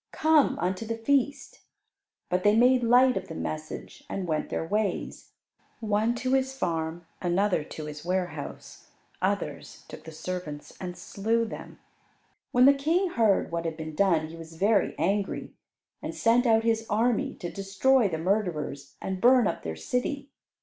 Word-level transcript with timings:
Come 0.13 0.57
unto 0.57 0.83
the 0.83 0.97
feast.'" 0.97 1.59
But 2.27 2.43
they 2.43 2.55
made 2.55 2.81
light 2.81 3.17
of 3.17 3.27
the 3.27 3.35
message 3.35 4.03
and 4.09 4.27
went 4.27 4.49
their 4.49 4.65
ways, 4.65 5.33
one 5.79 6.15
to 6.15 6.33
his 6.33 6.57
farm, 6.57 7.05
another 7.21 7.63
to 7.63 7.85
his 7.85 8.03
warehouse; 8.03 8.87
others 9.21 9.85
took 9.87 10.05
the 10.05 10.11
servants 10.11 10.75
and 10.81 10.97
slew 10.97 11.45
them. 11.45 11.77
When 12.51 12.65
the 12.65 12.73
King 12.73 13.09
heard 13.11 13.51
what 13.51 13.63
had 13.65 13.77
been 13.77 13.93
done, 13.93 14.25
he 14.29 14.35
was 14.35 14.55
very 14.55 14.95
angry, 14.97 15.53
and 16.01 16.15
sent 16.15 16.47
out 16.47 16.63
his 16.63 16.87
army 16.89 17.35
to 17.35 17.51
destroy 17.51 18.07
the 18.09 18.17
murderers, 18.17 18.95
and 19.03 19.21
burn 19.21 19.45
up 19.45 19.61
their 19.61 19.75
city. 19.75 20.31